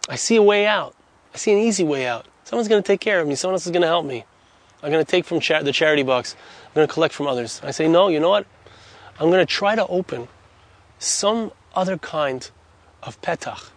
I 0.09 0.15
see 0.15 0.35
a 0.35 0.43
way 0.43 0.65
out. 0.65 0.95
I 1.33 1.37
see 1.37 1.51
an 1.51 1.59
easy 1.59 1.83
way 1.83 2.05
out. 2.05 2.27
Someone's 2.43 2.67
going 2.67 2.81
to 2.81 2.87
take 2.87 2.99
care 2.99 3.19
of 3.19 3.27
me. 3.27 3.35
Someone 3.35 3.55
else 3.55 3.65
is 3.65 3.71
going 3.71 3.81
to 3.81 3.87
help 3.87 4.05
me. 4.05 4.25
I'm 4.81 4.91
going 4.91 5.03
to 5.03 5.09
take 5.09 5.25
from 5.25 5.39
the 5.39 5.71
charity 5.71 6.03
box. 6.03 6.35
I'm 6.67 6.73
going 6.75 6.87
to 6.87 6.93
collect 6.93 7.13
from 7.13 7.27
others. 7.27 7.61
I 7.63 7.71
say, 7.71 7.87
no, 7.87 8.09
you 8.09 8.19
know 8.19 8.29
what? 8.29 8.45
I'm 9.19 9.29
going 9.29 9.45
to 9.45 9.45
try 9.45 9.75
to 9.75 9.87
open 9.87 10.27
some 10.99 11.51
other 11.73 11.97
kind 11.97 12.49
of 13.01 13.19
petach, 13.21 13.69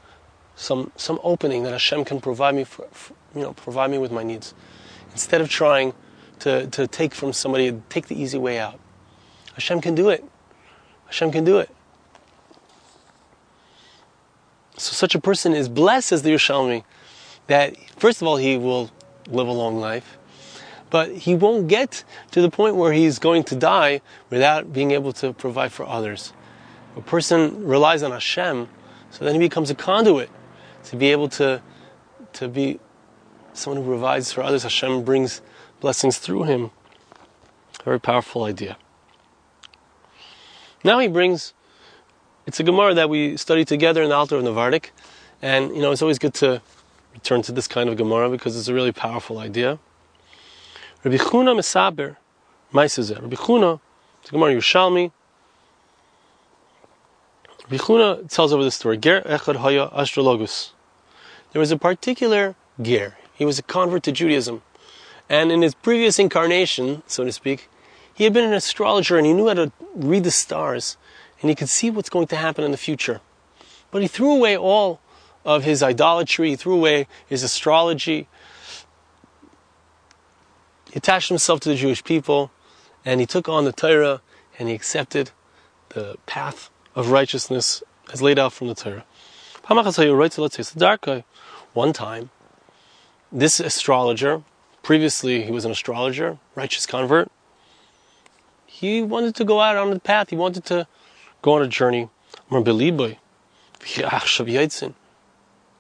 some, 0.57 0.91
some 0.97 1.21
opening 1.23 1.63
that 1.63 1.73
Hashem 1.73 2.05
can 2.05 2.21
provide 2.21 2.55
me 2.55 2.65
for, 2.65 2.87
for, 2.91 3.15
you 3.37 3.43
know, 3.43 3.53
provide 3.53 3.91
me 3.91 3.99
with 3.99 4.11
my 4.11 4.23
needs. 4.23 4.55
Instead 5.13 5.41
of 5.41 5.49
trying 5.49 5.93
to, 6.41 6.67
to 6.69 6.87
take 6.87 7.15
from 7.15 7.33
somebody, 7.33 7.81
take 7.89 8.09
the 8.09 8.21
easy 8.21 8.39
way 8.39 8.59
out. 8.59 8.81
Hashem 9.55 9.81
can 9.81 9.95
do 9.95 10.09
it. 10.09 10.25
Hashem 11.07 11.31
can 11.31 11.45
do 11.45 11.59
it. 11.59 11.71
So 14.77 14.93
such 14.93 15.15
a 15.15 15.21
person 15.21 15.55
is 15.55 15.69
blessed, 15.69 16.13
as 16.13 16.23
the 16.23 16.31
Yerushalmi, 16.31 16.85
that 17.47 17.77
first 17.99 18.21
of 18.21 18.29
all 18.29 18.37
he 18.37 18.59
will 18.59 18.91
live 19.29 19.49
a 19.49 19.53
long 19.53 19.79
life, 19.79 20.19
but 20.91 21.11
he 21.13 21.35
won't 21.35 21.69
get 21.69 22.05
to 22.33 22.43
the 22.43 22.51
point 22.51 22.77
where 22.77 22.93
he's 22.93 23.19
going 23.19 23.45
to 23.45 23.57
die 23.57 24.03
without 24.29 24.73
being 24.73 24.91
able 24.91 25.13
to 25.15 25.33
provide 25.33 25.73
for 25.73 25.87
others. 25.87 26.33
A 26.97 27.01
person 27.01 27.67
relies 27.67 28.03
on 28.03 28.11
Hashem, 28.11 28.69
so 29.11 29.25
then 29.25 29.35
he 29.35 29.41
becomes 29.41 29.71
a 29.71 29.75
conduit 29.75 30.31
to 30.85 30.97
be 30.97 31.11
able 31.11 31.29
to, 31.31 31.63
to 32.35 32.49
be 32.49 32.79
someone 33.59 33.83
who 33.83 33.89
provides 33.89 34.33
for 34.33 34.43
others. 34.43 34.63
Hashem 34.63 35.05
brings 35.05 35.41
blessings 35.81 36.19
through 36.19 36.45
him. 36.45 36.71
Very 37.85 38.01
powerful 38.01 38.45
idea. 38.45 38.77
Now 40.85 40.99
he 40.99 41.09
brings, 41.09 41.55
it's 42.47 42.61
a 42.61 42.63
Gemara 42.63 42.95
that 42.95 43.09
we 43.09 43.37
study 43.37 43.65
together 43.65 44.03
in 44.03 44.09
the 44.09 44.15
Alter 44.15 44.37
of 44.37 44.45
Navardik, 44.45 44.91
and 45.43 45.75
you 45.75 45.83
know 45.83 45.93
it's 45.93 46.03
always 46.03 46.19
good 46.19 46.35
to 46.35 46.63
return 47.13 47.43
to 47.43 47.53
this 47.53 47.67
kind 47.67 47.89
of 47.89 47.97
Gemara 47.97 48.31
because 48.31 48.57
it's 48.57 48.69
a 48.69 48.75
really 48.75 48.93
powerful 48.93 49.39
idea. 49.39 49.79
Rabbi 51.03 51.17
Chuna 51.17 51.57
Mesaber, 51.57 52.17
Maisezeh. 52.73 53.21
Rabbi 53.21 53.37
Chuna, 53.37 53.81
it's 54.21 54.31
a 54.31 54.33
Gemara 54.33 54.55
Yerushalmi. 54.55 55.13
Rabbi 57.65 57.77
Chuna 57.77 58.29
tells 58.29 58.53
over 58.53 58.65
the 58.65 58.71
story. 58.71 58.97
Ger 58.97 59.23
Echad 59.23 59.57
Astrologus. 59.93 60.71
There 61.53 61.61
was 61.61 61.71
a 61.71 61.79
particular 61.79 62.55
ger. 62.81 63.17
He 63.37 63.45
was 63.45 63.59
a 63.59 63.63
convert 63.63 64.03
to 64.05 64.13
Judaism. 64.13 64.63
And 65.29 65.53
in 65.53 65.63
his 65.63 65.75
previous 65.75 66.19
incarnation, 66.19 67.03
so 67.07 67.25
to 67.25 67.33
speak, 67.33 67.69
he 68.13 68.25
had 68.25 68.33
been 68.33 68.45
an 68.45 68.55
astrologer 68.55 69.19
and 69.19 69.27
he 69.27 69.35
knew 69.35 69.49
how 69.49 69.55
to 69.55 69.73
read 69.95 70.25
the 70.25 70.31
stars 70.31 70.97
and 71.41 71.51
he 71.51 71.55
could 71.55 71.69
see 71.69 71.91
what's 71.91 72.09
going 72.09 72.29
to 72.29 72.37
happen 72.37 72.65
in 72.65 72.71
the 72.71 72.79
future. 72.79 73.21
But 73.91 74.03
he 74.03 74.09
threw 74.09 74.33
away 74.33 74.57
all 74.57 75.01
of 75.45 75.65
his 75.65 75.83
idolatry, 75.83 76.51
he 76.51 76.57
threw 76.57 76.75
away 76.75 77.07
his 77.27 77.43
astrology. 77.43 78.27
He 80.91 80.97
attached 80.97 81.29
himself 81.29 81.61
to 81.61 81.69
the 81.69 81.75
Jewish 81.75 82.03
people 82.03 82.51
and 83.05 83.21
he 83.21 83.27
took 83.27 83.49
on 83.49 83.65
the 83.65 83.73
Torah 83.73 84.23
and 84.59 84.69
he 84.69 84.75
accepted 84.75 85.31
the 85.91 86.17
path 86.25 86.71
of 86.95 87.11
righteousness 87.11 87.83
as 88.13 88.23
laid 88.23 88.39
out 88.39 88.55
from 88.55 88.69
the 88.69 88.75
Torah. 88.75 89.05
One 91.75 91.93
time, 91.93 92.31
this 93.33 93.61
astrologer, 93.61 94.43
previously 94.83 95.43
he 95.43 95.51
was 95.51 95.65
an 95.65 95.71
astrologer, 95.71 96.39
righteous 96.55 96.87
convert, 96.87 97.31
he 98.67 99.03
wanted 99.03 99.35
to 99.37 99.45
go 99.45 99.61
out 99.61 99.77
on 99.77 99.91
the 99.91 100.01
path, 100.01 100.31
he 100.31 100.37
wanted 100.37 100.65
to 100.67 100.87
go 101.43 101.55
on 101.55 101.63
a 101.63 101.69
journey. 101.69 102.09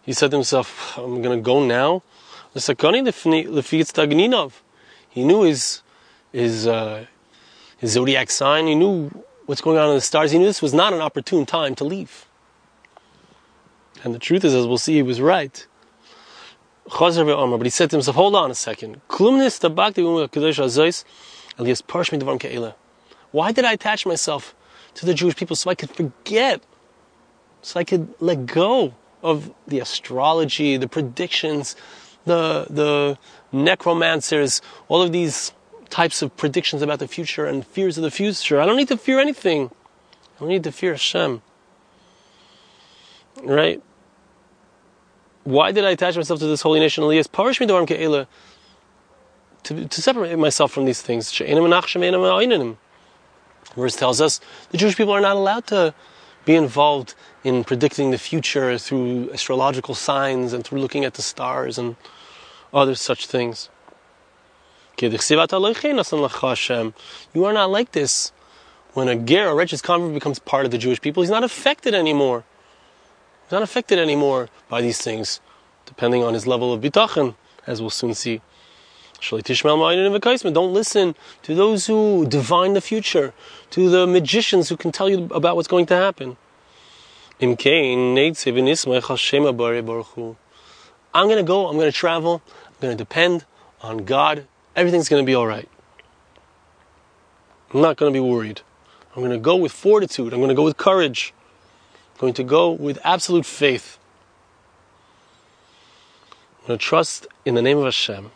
He 0.03 0.12
said 0.12 0.31
to 0.31 0.37
himself, 0.37 0.97
I'm 0.97 1.21
going 1.21 1.38
to 1.38 1.43
go 1.43 1.65
now. 1.65 2.03
He 2.55 5.25
knew 5.25 5.43
his, 5.43 5.83
his, 6.33 6.67
uh, 6.67 7.07
his 7.76 7.91
zodiac 7.91 8.31
sign, 8.31 8.67
he 8.67 8.75
knew 8.75 9.11
what's 9.47 9.61
going 9.61 9.79
on 9.79 9.91
in 9.91 9.97
the 9.97 10.00
stars, 10.00 10.31
he 10.31 10.38
knew 10.38 10.47
this 10.47 10.62
was 10.62 10.75
not 10.75 10.93
an 10.93 11.00
opportune 11.00 11.45
time 11.45 11.75
to 11.75 11.85
leave. 11.85 12.26
And 14.03 14.15
the 14.15 14.19
truth 14.19 14.45
is, 14.45 14.55
as 14.55 14.67
we'll 14.67 14.79
see, 14.79 14.95
he 14.95 15.03
was 15.03 15.21
right. 15.21 15.67
But 16.88 17.62
he 17.62 17.71
said 17.71 17.90
to 17.90 17.97
himself, 17.97 18.16
hold 18.16 18.37
on 18.37 18.50
a 18.50 18.55
second. 18.55 19.00
Why 23.33 23.52
did 23.52 23.64
I 23.64 23.73
attach 23.73 24.07
myself 24.07 24.55
to 24.95 25.07
the 25.07 25.14
Jewish 25.14 25.37
people 25.37 25.57
so 25.57 25.71
I 25.71 25.75
could 25.75 25.90
forget, 25.90 26.62
so 27.62 27.81
I 27.81 27.85
could 27.85 28.14
let 28.21 28.47
go 28.47 28.95
of 29.23 29.52
the 29.66 29.81
astrology, 29.81 30.76
the 30.76 30.88
predictions, 30.88 31.76
the, 32.25 32.66
the 32.71 33.19
necromancers, 33.52 34.62
all 34.88 35.02
of 35.02 35.12
these 35.12 35.52
types 35.90 36.23
of 36.23 36.37
predictions 36.37 36.83
about 36.83 36.99
the 36.99 37.09
future 37.09 37.47
and 37.47 37.66
fears 37.66 37.99
of 37.99 38.02
the 38.02 38.11
future. 38.11 38.61
I 38.61 38.66
don't 38.66 38.76
need 38.76 38.88
to 38.88 38.97
fear 38.97 39.19
anything. 39.19 39.71
I 40.37 40.40
don't 40.40 40.49
need 40.49 40.64
to 40.64 40.73
fear 40.73 40.93
Hashem. 40.93 41.43
Right? 43.43 43.83
Why 45.47 45.71
did 45.71 45.85
I 45.85 45.91
attach 45.91 46.17
myself 46.17 46.41
to 46.41 46.47
this 46.47 46.62
holy 46.62 46.81
nation, 46.81 47.05
Elias? 47.05 47.29
Parish 47.29 47.61
me 47.61 47.69
to, 47.69 48.26
to 49.62 50.03
separate 50.03 50.37
myself 50.37 50.73
from 50.73 50.87
these 50.87 51.00
things 51.00 51.33
verse 53.76 53.95
tells 53.95 54.21
us 54.21 54.41
the 54.71 54.79
Jewish 54.79 54.97
people 54.97 55.12
are 55.12 55.21
not 55.21 55.37
allowed 55.37 55.69
to 55.69 55.95
be 56.45 56.57
involved 56.57 57.15
in 57.45 57.62
predicting 57.62 58.11
the 58.11 58.19
future 58.19 58.76
through 58.76 59.31
astrological 59.33 59.95
signs 59.95 60.53
and 60.53 60.65
through 60.65 60.81
looking 60.81 61.05
at 61.05 61.15
the 61.15 61.23
stars 61.23 61.79
and 61.79 61.95
other 62.75 62.97
such 62.97 63.29
things. 63.29 63.69
You 65.00 65.11
are 67.45 67.53
not 67.53 67.71
like 67.71 67.93
this. 67.93 68.33
When 68.95 69.07
a 69.09 69.15
ger, 69.15 69.49
a 69.50 69.55
righteous 69.55 69.81
convert, 69.81 70.12
becomes 70.12 70.41
part 70.41 70.65
of 70.65 70.73
the 70.73 70.79
Jewish 70.79 71.00
people, 71.00 71.23
he's 71.23 71.31
not 71.31 71.45
affected 71.45 71.95
anymore. 71.95 72.45
He's 73.47 73.53
not 73.53 73.62
affected 73.62 73.99
anymore 74.00 74.49
by 74.69 74.83
these 74.83 75.00
things, 75.00 75.41
depending 75.85 76.25
on 76.25 76.35
his 76.35 76.49
level 76.49 76.73
of 76.73 76.81
bitachon, 76.81 77.37
as 77.65 77.81
we'll 77.81 77.91
soon 77.91 78.12
see. 78.12 78.41
Don't 79.21 80.73
listen 80.73 81.15
to 81.43 81.55
those 81.55 81.87
who 81.87 82.26
divine 82.26 82.73
the 82.73 82.81
future, 82.81 83.33
to 83.71 83.88
the 83.88 84.05
magicians 84.05 84.69
who 84.69 84.76
can 84.76 84.91
tell 84.91 85.09
you 85.09 85.29
about 85.31 85.55
what's 85.55 85.69
going 85.69 85.87
to 85.87 85.95
happen. 85.95 86.37
I'm 87.41 87.55
going 87.55 88.35
to 91.38 91.45
go, 91.45 91.69
I'm 91.69 91.76
going 91.76 91.87
to 91.87 91.93
travel, 91.93 92.43
I'm 92.67 92.75
going 92.81 92.97
to 92.97 92.97
depend 92.97 93.45
on 93.81 93.99
God. 93.99 94.49
Everything's 94.75 95.09
going 95.09 95.23
to 95.23 95.26
be 95.26 95.37
all 95.37 95.47
right. 95.47 95.69
I'm 97.73 97.81
not 97.81 97.97
going 97.97 98.12
to 98.12 98.17
be 98.17 98.21
worried. 98.21 98.62
I'm 99.15 99.23
going 99.23 99.31
to 99.31 99.38
go 99.38 99.55
with 99.55 99.71
fortitude. 99.71 100.33
I'm 100.33 100.41
going 100.41 100.49
to 100.49 100.55
go 100.55 100.65
with 100.65 100.76
courage. 100.76 101.33
Going 102.18 102.35
to 102.35 102.44
go 102.44 102.70
with 102.70 102.99
absolute 103.04 103.44
faith. 103.44 103.99
I'm 106.61 106.68
going 106.68 106.78
to 106.78 106.85
trust 106.85 107.26
in 107.44 107.54
the 107.54 107.62
name 107.62 107.78
of 107.78 107.85
Hashem. 107.85 108.30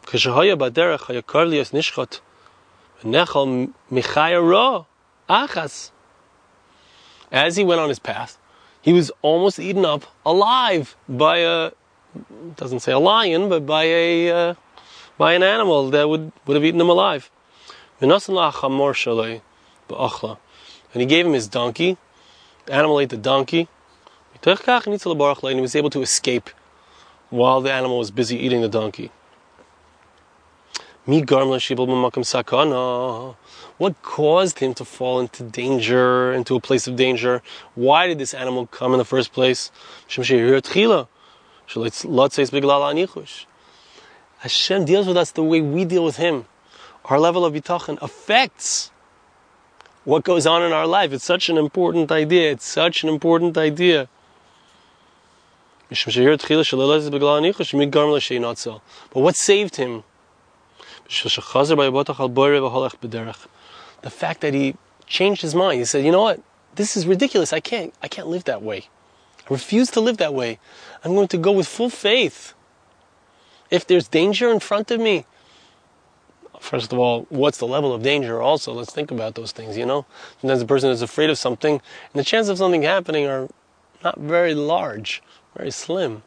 As 7.32 7.56
he 7.56 7.64
went 7.64 7.80
on 7.80 7.88
his 7.88 7.98
path, 7.98 8.38
he 8.82 8.92
was 8.92 9.10
almost 9.22 9.58
eaten 9.58 9.84
up 9.84 10.04
alive 10.26 10.96
by 11.08 11.38
a 11.38 11.72
doesn't 12.56 12.80
say 12.80 12.92
a 12.92 12.98
lion, 12.98 13.48
but 13.48 13.64
by 13.64 13.84
a 13.84 14.30
uh, 14.30 14.54
by 15.16 15.34
an 15.34 15.42
animal 15.42 15.90
that 15.90 16.08
would, 16.08 16.32
would 16.46 16.54
have 16.54 16.64
eaten 16.64 16.80
him 16.80 16.88
alive. 16.88 17.30
And 18.00 18.10
he 20.94 21.06
gave 21.06 21.26
him 21.26 21.32
his 21.34 21.46
donkey. 21.46 21.98
The 22.66 22.74
animal 22.74 23.00
ate 23.00 23.10
the 23.10 23.16
donkey. 23.16 23.68
And 24.42 24.58
he 25.54 25.60
was 25.60 25.76
able 25.76 25.90
to 25.90 26.02
escape 26.02 26.50
while 27.30 27.60
the 27.60 27.72
animal 27.72 27.98
was 27.98 28.10
busy 28.10 28.36
eating 28.36 28.60
the 28.60 28.68
donkey. 28.68 29.10
What 33.78 34.02
caused 34.02 34.58
him 34.58 34.74
to 34.74 34.84
fall 34.84 35.20
into 35.20 35.42
danger, 35.44 36.32
into 36.32 36.54
a 36.56 36.60
place 36.60 36.86
of 36.86 36.96
danger? 36.96 37.42
Why 37.74 38.06
did 38.06 38.18
this 38.18 38.34
animal 38.34 38.66
come 38.66 38.92
in 38.92 38.98
the 38.98 39.04
first 39.04 39.32
place? 39.32 39.70
Hashem 44.40 44.84
deals 44.84 45.06
with 45.06 45.16
us 45.16 45.32
the 45.32 45.42
way 45.42 45.60
we 45.60 45.84
deal 45.84 46.04
with 46.04 46.16
Him. 46.16 46.46
Our 47.04 47.18
level 47.18 47.44
of 47.44 47.52
bitachon 47.52 47.98
affects 48.00 48.89
what 50.04 50.24
goes 50.24 50.46
on 50.46 50.62
in 50.62 50.72
our 50.72 50.86
life. 50.86 51.12
It's 51.12 51.24
such 51.24 51.48
an 51.48 51.58
important 51.58 52.10
idea. 52.10 52.52
It's 52.52 52.66
such 52.66 53.02
an 53.02 53.08
important 53.08 53.56
idea. 53.58 54.08
But 59.12 59.20
what 59.20 59.36
saved 59.36 59.76
him? 59.76 60.04
The 64.02 64.10
fact 64.10 64.40
that 64.40 64.54
he 64.54 64.76
changed 65.06 65.42
his 65.42 65.54
mind. 65.54 65.80
He 65.80 65.84
said, 65.84 66.04
you 66.04 66.12
know 66.12 66.22
what? 66.22 66.40
This 66.76 66.96
is 66.96 67.06
ridiculous. 67.06 67.52
I 67.52 67.60
can't, 67.60 67.92
I 68.00 68.08
can't 68.08 68.28
live 68.28 68.44
that 68.44 68.62
way. 68.62 68.88
I 69.40 69.52
refuse 69.52 69.90
to 69.90 70.00
live 70.00 70.18
that 70.18 70.32
way. 70.32 70.60
I'm 71.04 71.14
going 71.14 71.28
to 71.28 71.36
go 71.36 71.50
with 71.50 71.66
full 71.66 71.90
faith. 71.90 72.54
If 73.70 73.84
there's 73.86 74.06
danger 74.08 74.50
in 74.50 74.60
front 74.60 74.90
of 74.92 75.00
me, 75.00 75.26
first 76.60 76.92
of 76.92 76.98
all, 76.98 77.26
what's 77.30 77.58
the 77.58 77.66
level 77.66 77.92
of 77.92 78.02
danger 78.02 78.40
also? 78.40 78.72
Let's 78.72 78.92
think 78.92 79.10
about 79.10 79.34
those 79.34 79.50
things, 79.50 79.76
you 79.76 79.86
know? 79.86 80.06
Sometimes 80.40 80.62
a 80.62 80.66
person 80.66 80.90
is 80.90 81.02
afraid 81.02 81.30
of 81.30 81.38
something, 81.38 81.72
and 81.72 82.20
the 82.20 82.24
chances 82.24 82.50
of 82.50 82.58
something 82.58 82.82
happening 82.82 83.26
are 83.26 83.48
not 84.04 84.18
very 84.18 84.54
large, 84.54 85.22
very 85.56 85.70
slim. 85.70 86.22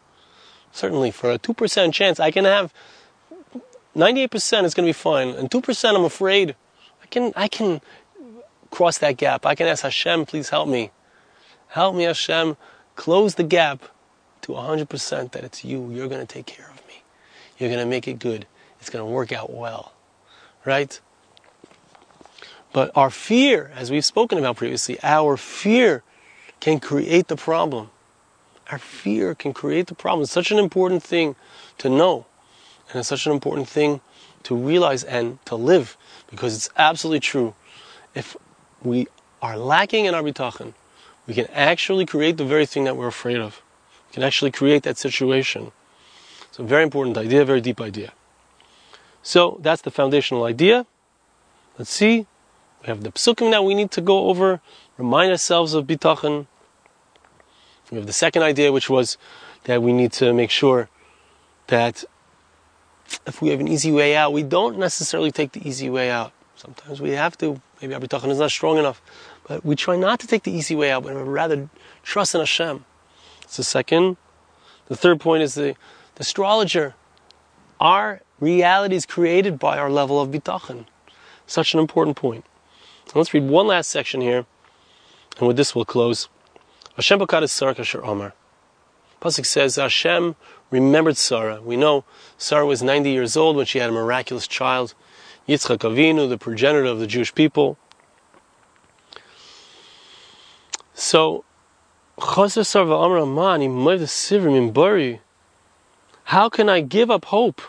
Certainly, 0.71 1.11
for 1.11 1.31
a 1.31 1.39
2% 1.39 1.93
chance, 1.93 2.19
I 2.19 2.31
can 2.31 2.45
have 2.45 2.73
98% 3.95 4.63
is 4.63 4.73
going 4.73 4.85
to 4.85 4.89
be 4.89 4.93
fine, 4.93 5.29
and 5.29 5.49
2% 5.49 5.95
I'm 5.95 6.03
afraid. 6.03 6.55
I 7.01 7.05
can, 7.07 7.31
I 7.35 7.47
can 7.47 7.79
cross 8.71 8.97
that 8.97 9.17
gap. 9.17 9.45
I 9.45 9.53
can 9.55 9.67
ask 9.67 9.83
Hashem, 9.83 10.25
please 10.25 10.49
help 10.49 10.67
me. 10.67 10.91
Help 11.67 11.95
me, 11.95 12.03
Hashem, 12.03 12.57
close 12.95 13.35
the 13.35 13.43
gap 13.43 13.83
to 14.41 14.53
100% 14.53 15.31
that 15.31 15.43
it's 15.43 15.63
you. 15.63 15.91
You're 15.91 16.07
going 16.07 16.25
to 16.25 16.31
take 16.31 16.47
care 16.47 16.69
of 16.69 16.87
me. 16.87 17.03
You're 17.57 17.69
going 17.69 17.81
to 17.81 17.89
make 17.89 18.07
it 18.07 18.19
good. 18.19 18.47
It's 18.79 18.89
going 18.89 19.05
to 19.05 19.11
work 19.11 19.31
out 19.31 19.53
well. 19.53 19.93
Right? 20.65 20.99
But 22.71 22.91
our 22.95 23.09
fear, 23.09 23.71
as 23.75 23.91
we've 23.91 24.05
spoken 24.05 24.37
about 24.37 24.57
previously, 24.57 24.97
our 25.03 25.37
fear 25.37 26.03
can 26.59 26.79
create 26.79 27.27
the 27.27 27.35
problem. 27.35 27.91
Our 28.71 28.79
fear 28.79 29.35
can 29.35 29.53
create 29.53 29.87
the 29.87 29.95
problem. 29.95 30.23
It's 30.23 30.31
such 30.31 30.51
an 30.51 30.57
important 30.57 31.03
thing 31.03 31.35
to 31.77 31.89
know. 31.89 32.25
And 32.89 32.99
it's 32.99 33.09
such 33.09 33.25
an 33.27 33.31
important 33.31 33.67
thing 33.69 34.01
to 34.43 34.55
realize 34.55 35.03
and 35.03 35.43
to 35.45 35.55
live 35.55 35.97
because 36.29 36.55
it's 36.55 36.69
absolutely 36.77 37.19
true. 37.19 37.53
If 38.15 38.35
we 38.81 39.07
are 39.41 39.57
lacking 39.57 40.05
in 40.05 40.15
our 40.15 40.23
bitachon, 40.23 40.73
we 41.27 41.33
can 41.33 41.47
actually 41.47 42.05
create 42.05 42.37
the 42.37 42.45
very 42.45 42.65
thing 42.65 42.83
that 42.85 42.97
we're 42.97 43.07
afraid 43.07 43.37
of. 43.37 43.61
We 44.09 44.15
can 44.15 44.23
actually 44.23 44.51
create 44.51 44.83
that 44.83 44.97
situation. 44.97 45.71
It's 46.49 46.59
a 46.59 46.63
very 46.63 46.83
important 46.83 47.17
idea, 47.17 47.45
very 47.45 47.61
deep 47.61 47.79
idea. 47.79 48.13
So 49.23 49.57
that's 49.61 49.81
the 49.81 49.91
foundational 49.91 50.43
idea. 50.43 50.85
Let's 51.79 51.89
see. 51.89 52.27
We 52.81 52.87
have 52.87 53.03
the 53.03 53.11
psukim 53.11 53.51
that 53.51 53.63
we 53.63 53.73
need 53.73 53.89
to 53.91 54.01
go 54.01 54.27
over, 54.27 54.61
remind 54.97 55.31
ourselves 55.31 55.73
of 55.73 55.87
bitachon. 55.87 56.47
We 57.89 57.97
have 57.97 58.05
the 58.05 58.13
second 58.13 58.43
idea, 58.43 58.71
which 58.71 58.89
was 58.89 59.17
that 59.63 59.81
we 59.81 59.93
need 59.93 60.11
to 60.13 60.33
make 60.33 60.51
sure 60.51 60.89
that 61.67 62.03
if 63.25 63.41
we 63.41 63.49
have 63.49 63.61
an 63.61 63.67
easy 63.67 63.91
way 63.91 64.15
out, 64.15 64.33
we 64.33 64.43
don't 64.43 64.77
necessarily 64.77 65.31
take 65.31 65.53
the 65.53 65.67
easy 65.67 65.89
way 65.89 66.11
out. 66.11 66.33
Sometimes 66.55 66.99
we 67.01 67.11
have 67.11 67.37
to. 67.37 67.61
Maybe 67.81 67.93
our 67.93 68.01
bitachon 68.01 68.29
is 68.29 68.39
not 68.39 68.51
strong 68.51 68.77
enough, 68.77 69.01
but 69.47 69.65
we 69.65 69.75
try 69.75 69.95
not 69.95 70.19
to 70.21 70.27
take 70.27 70.43
the 70.43 70.51
easy 70.51 70.75
way 70.75 70.91
out, 70.91 71.03
but 71.03 71.13
rather 71.13 71.69
trust 72.03 72.35
in 72.35 72.41
Hashem. 72.41 72.85
It's 73.43 73.57
the 73.57 73.63
second. 73.63 74.17
The 74.87 74.95
third 74.95 75.19
point 75.19 75.43
is 75.43 75.55
the, 75.55 75.75
the 76.15 76.21
astrologer. 76.21 76.95
Our 77.79 78.21
reality 78.43 78.95
is 78.95 79.05
created 79.05 79.57
by 79.57 79.77
our 79.77 79.89
level 79.89 80.21
of 80.21 80.29
bitachon. 80.29 80.85
Such 81.47 81.73
an 81.73 81.79
important 81.79 82.17
point. 82.17 82.45
let's 83.15 83.33
read 83.33 83.47
one 83.47 83.67
last 83.67 83.89
section 83.89 84.21
here, 84.21 84.45
and 85.37 85.47
with 85.47 85.57
this 85.57 85.73
we'll 85.73 85.85
close. 85.85 86.29
Hashem 86.95 87.19
Bakat 87.19 87.43
is 87.43 87.51
Sarah 87.51 87.75
Kasher 87.75 88.05
Omar. 88.05 88.33
Pasuk 89.21 89.45
says 89.45 89.77
Hashem 89.77 90.35
remembered 90.69 91.17
Sarah. 91.17 91.61
We 91.61 91.77
know 91.77 92.03
Sarah 92.37 92.65
was 92.65 92.83
90 92.83 93.09
years 93.09 93.37
old 93.37 93.55
when 93.55 93.65
she 93.65 93.79
had 93.79 93.89
a 93.89 93.93
miraculous 93.93 94.47
child, 94.47 94.93
Yitzchak 95.47 95.79
Avinu, 95.79 96.27
the 96.27 96.37
progenitor 96.37 96.85
of 96.85 96.99
the 96.99 97.07
Jewish 97.07 97.33
people. 97.33 97.77
So, 100.93 101.45
how 102.17 102.49
can 106.49 106.69
I 106.69 106.81
give 106.81 107.11
up 107.11 107.25
hope? 107.25 107.61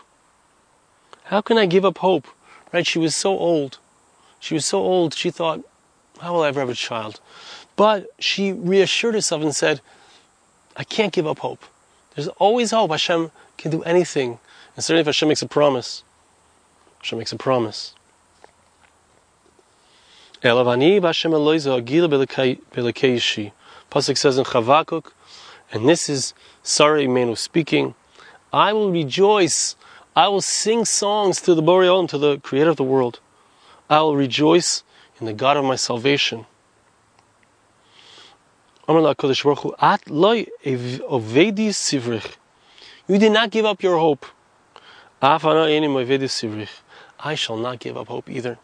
How 1.25 1.41
can 1.41 1.57
I 1.57 1.65
give 1.65 1.85
up 1.85 1.97
hope? 1.99 2.27
Right? 2.71 2.85
She 2.85 2.99
was 2.99 3.15
so 3.15 3.37
old. 3.37 3.79
She 4.39 4.53
was 4.53 4.65
so 4.65 4.79
old, 4.79 5.13
she 5.15 5.31
thought, 5.31 5.61
how 6.21 6.33
will 6.33 6.43
I 6.43 6.49
ever 6.49 6.59
have 6.59 6.69
a 6.69 6.75
child? 6.75 7.19
But 7.75 8.07
she 8.19 8.53
reassured 8.53 9.15
herself 9.15 9.41
and 9.41 9.55
said, 9.55 9.81
I 10.77 10.83
can't 10.83 11.11
give 11.11 11.25
up 11.25 11.39
hope. 11.39 11.63
There's 12.13 12.27
always 12.27 12.71
hope. 12.71 12.91
Hashem 12.91 13.31
can 13.57 13.71
do 13.71 13.81
anything. 13.83 14.39
And 14.75 14.83
certainly 14.83 15.01
if 15.01 15.07
Hashem 15.07 15.27
makes 15.27 15.41
a 15.41 15.47
promise, 15.47 16.03
Hashem 16.99 17.17
makes 17.17 17.31
a 17.31 17.37
promise. 17.37 17.93
Pasuk 23.91 24.17
says 24.17 24.37
in 24.37 24.43
Chavakuk, 24.43 25.11
and 25.71 25.89
this 25.89 26.09
is 26.09 26.33
Sarah 26.61 27.01
Imenu 27.01 27.37
speaking, 27.37 27.95
I 28.53 28.73
will 28.73 28.91
rejoice, 28.91 29.75
I 30.15 30.29
will 30.29 30.41
sing 30.41 30.85
songs 30.85 31.41
to 31.41 31.53
the 31.53 31.61
Boreal, 31.61 31.99
and 31.99 32.09
to 32.09 32.17
the 32.17 32.39
Creator 32.39 32.69
of 32.69 32.77
the 32.77 32.83
world. 32.83 33.19
I 33.89 33.99
will 34.01 34.15
rejoice 34.15 34.83
in 35.19 35.25
the 35.25 35.33
God 35.33 35.57
of 35.57 35.65
my 35.65 35.75
salvation. 35.75 36.45
You 43.07 43.19
did 43.19 43.31
not 43.31 43.51
give 43.51 43.65
up 43.65 43.83
your 43.83 43.97
hope. 43.97 44.25
I 45.21 45.37
shall 47.35 47.57
not 47.57 47.79
give 47.79 47.97
up 47.97 48.07
hope 48.07 48.29
either. 48.29 48.57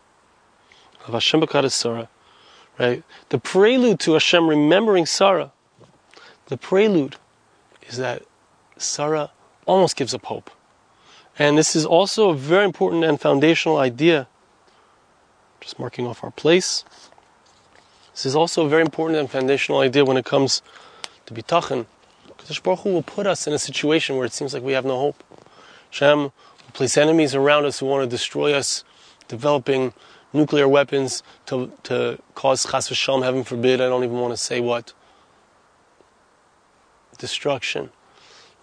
Right? 2.80 3.04
The 3.30 3.40
prelude 3.40 4.00
to 4.02 4.14
Hashem 4.14 4.48
remembering 4.48 5.06
Sarah, 5.06 5.52
the 6.46 6.58
prelude 6.58 7.16
is 7.88 7.98
that 7.98 8.24
Sarah 8.78 9.32
almost 9.66 9.96
gives 9.96 10.14
up 10.14 10.26
hope. 10.26 10.52
And 11.40 11.58
this 11.58 11.76
is 11.76 11.86
also 11.86 12.30
a 12.30 12.36
very 12.36 12.66
important 12.66 13.04
and 13.04 13.20
foundational 13.20 13.78
idea. 13.78 14.28
Just 15.60 15.80
marking 15.80 16.06
off 16.06 16.24
our 16.24 16.32
place. 16.32 16.84
This 18.14 18.26
is 18.26 18.36
also 18.36 18.66
a 18.66 18.70
very 18.70 18.82
important 18.82 19.20
and 19.20 19.30
foundational 19.30 19.80
idea 19.80 20.04
when 20.04 20.18
it 20.18 20.26
comes 20.26 20.62
to 21.26 21.34
bitachon. 21.34 21.86
Because 22.38 22.60
Baruch 22.60 22.80
Hu 22.80 22.94
will 22.94 23.04
put 23.04 23.28
us 23.28 23.48
in 23.48 23.54
a 23.54 23.60
situation 23.60 24.18
where 24.18 24.26
it 24.26 24.34
seems 24.34 24.54
like 24.54 24.64
we 24.64 24.74
have 24.74 24.86
no 24.86 24.98
hope. 24.98 25.24
Hashem 25.92 26.20
will 26.20 26.34
place 26.74 26.98
enemies 26.98 27.36
around 27.36 27.66
us 27.66 27.80
who 27.80 27.86
want 27.86 28.04
to 28.04 28.10
destroy 28.10 28.54
us, 28.54 28.84
developing 29.28 29.94
nuclear 30.34 30.68
weapons 30.68 31.24
to, 31.46 31.72
to 31.84 32.20
cause 32.36 32.66
chas 32.66 32.90
v'shalom, 32.90 33.24
heaven 33.24 33.44
forbid, 33.44 33.82
I 33.82 33.90
don't 33.90 34.04
even 34.04 34.20
want 34.20 34.34
to 34.34 34.38
say 34.38 34.60
what. 34.60 34.94
Destruction. 37.18 37.92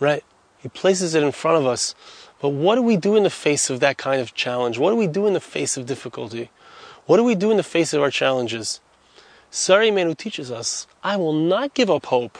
Right? 0.00 0.24
He 0.58 0.68
places 0.68 1.14
it 1.14 1.22
in 1.22 1.32
front 1.32 1.58
of 1.58 1.66
us. 1.66 1.94
But 2.40 2.50
what 2.50 2.76
do 2.76 2.82
we 2.82 2.96
do 2.96 3.16
in 3.16 3.24
the 3.24 3.30
face 3.30 3.68
of 3.70 3.80
that 3.80 3.98
kind 3.98 4.20
of 4.20 4.34
challenge? 4.34 4.78
What 4.78 4.90
do 4.90 4.96
we 4.96 5.06
do 5.06 5.26
in 5.26 5.32
the 5.32 5.40
face 5.40 5.76
of 5.76 5.86
difficulty? 5.86 6.50
What 7.06 7.16
do 7.16 7.24
we 7.24 7.34
do 7.34 7.50
in 7.50 7.56
the 7.56 7.62
face 7.62 7.92
of 7.92 8.02
our 8.02 8.10
challenges? 8.10 8.80
Sarah 9.50 9.86
Imenu 9.86 10.16
teaches 10.16 10.50
us, 10.50 10.86
I 11.02 11.16
will 11.16 11.32
not 11.32 11.74
give 11.74 11.90
up 11.90 12.06
hope. 12.06 12.38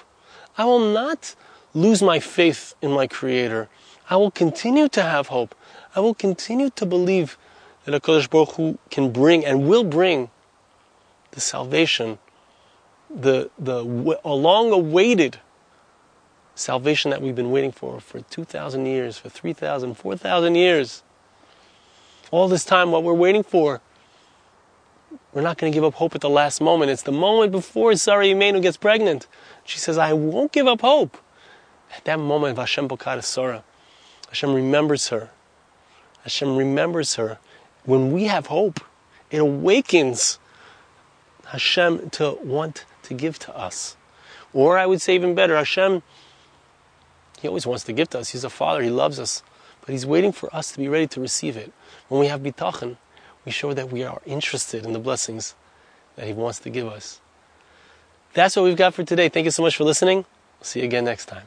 I 0.57 0.65
will 0.65 0.93
not 0.93 1.35
lose 1.75 2.03
my 2.03 2.21
faith 2.21 2.75
in 2.83 2.93
my 2.93 3.07
Creator. 3.07 3.69
I 4.11 4.17
will 4.17 4.31
continue 4.31 4.89
to 4.91 5.03
have 5.03 5.29
hope. 5.29 5.55
I 5.97 6.01
will 6.01 6.15
continue 6.15 6.71
to 6.71 6.87
believe 6.87 7.39
that 7.85 7.95
a 7.95 8.01
HaKadosh 8.01 8.31
Baruch 8.31 8.53
Hu 8.53 8.79
can 8.91 9.11
bring 9.11 9.45
and 9.45 9.69
will 9.69 9.85
bring 9.85 10.31
the 11.31 11.41
salvation, 11.41 12.19
the, 13.09 13.51
the 13.59 13.83
long 13.83 14.73
awaited 14.73 15.41
salvation 16.59 17.11
that 17.11 17.23
we've 17.23 17.37
been 17.37 17.51
waiting 17.51 17.73
for 17.73 18.01
for 18.01 18.21
2,000 18.21 18.87
years, 18.87 19.19
for 19.19 19.29
3,000, 19.29 19.95
4,000 19.95 20.55
years. 20.55 21.03
All 22.31 22.49
this 22.49 22.65
time, 22.65 22.93
what 22.93 23.03
we're 23.03 23.15
waiting 23.15 23.43
for 23.43 23.81
we're 25.33 25.43
not 25.43 25.59
going 25.59 25.73
to 25.73 25.77
give 25.77 25.85
up 25.85 25.95
hope 25.95 26.15
at 26.15 26.21
the 26.21 26.29
last 26.29 26.61
moment. 26.61 26.91
It's 26.91 27.03
the 27.03 27.13
moment 27.13 27.53
before 27.53 27.95
Sarah 27.97 28.25
Imenu 28.25 28.63
gets 28.63 28.77
pregnant. 28.77 29.27
She 29.65 29.79
says, 29.79 29.99
I 29.99 30.13
won't 30.13 30.53
give 30.53 30.67
up 30.67 30.81
hope. 30.81 31.17
At 31.95 32.05
that 32.05 32.19
moment, 32.19 32.59
Hashem 32.59 32.89
Bokat 32.89 33.23
Sarah. 33.25 33.65
Hashem 34.29 34.53
remembers 34.53 35.09
her. 35.09 35.31
Hashem 36.23 36.57
remembers 36.57 37.15
her. 37.15 37.39
When 37.85 38.13
we 38.13 38.25
have 38.25 38.47
hope, 38.47 38.81
it 39.31 39.39
awakens 39.39 40.39
Hashem 41.47 42.11
to 42.11 42.39
want 42.43 42.85
to 43.05 43.15
give 43.15 43.39
to 43.41 43.57
us. 43.57 43.97
Or 44.53 44.77
I 44.77 44.87
would 44.87 45.01
say 45.01 45.15
even 45.15 45.35
better, 45.35 45.57
Hashem, 45.57 46.03
He 47.41 47.49
always 47.49 47.67
wants 47.67 47.85
to 47.85 47.93
give 47.93 48.11
to 48.11 48.19
us. 48.21 48.31
He's 48.31 48.45
a 48.45 48.51
Father, 48.51 48.83
He 48.83 48.91
loves 48.91 49.19
us. 49.19 49.43
But 49.81 49.91
He's 49.91 50.07
waiting 50.07 50.33
for 50.33 50.55
us 50.55 50.73
to 50.73 50.79
be 50.79 50.89
ready 50.89 51.07
to 51.09 51.21
receive 51.21 51.57
it. 51.57 51.73
When 52.09 52.21
we 52.21 52.27
have 52.27 52.41
bitachon, 52.41 52.97
we 53.45 53.53
show 53.53 53.73
that 53.75 53.91
we 53.91 54.05
are 54.05 54.21
interested 54.27 54.85
in 54.85 54.93
the 54.93 54.99
blessings 54.99 55.55
that 56.17 56.27
He 56.27 56.33
wants 56.33 56.59
to 56.61 56.71
give 56.71 56.89
us. 56.89 57.21
That's 58.35 58.57
what 58.57 58.65
we've 58.65 58.77
got 58.77 58.95
for 58.95 59.05
today. 59.05 59.29
Thank 59.29 59.45
you 59.45 59.51
so 59.51 59.63
much 59.63 59.77
for 59.77 59.85
listening. 59.85 60.19
We'll 60.59 60.65
see 60.65 60.81
you 60.81 60.87
again 60.87 61.05
next 61.05 61.27
time. 61.27 61.47